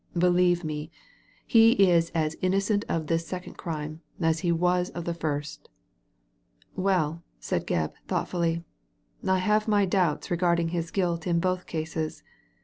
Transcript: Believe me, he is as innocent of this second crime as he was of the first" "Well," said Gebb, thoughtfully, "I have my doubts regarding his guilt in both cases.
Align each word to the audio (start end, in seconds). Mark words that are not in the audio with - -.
Believe 0.17 0.63
me, 0.63 0.89
he 1.45 1.73
is 1.73 2.09
as 2.15 2.35
innocent 2.41 2.83
of 2.89 3.05
this 3.05 3.27
second 3.27 3.53
crime 3.59 4.01
as 4.19 4.39
he 4.39 4.51
was 4.51 4.89
of 4.89 5.05
the 5.05 5.13
first" 5.13 5.69
"Well," 6.75 7.21
said 7.39 7.67
Gebb, 7.67 7.93
thoughtfully, 8.07 8.63
"I 9.23 9.37
have 9.37 9.67
my 9.67 9.85
doubts 9.85 10.31
regarding 10.31 10.69
his 10.69 10.89
guilt 10.89 11.27
in 11.27 11.39
both 11.39 11.67
cases. 11.67 12.23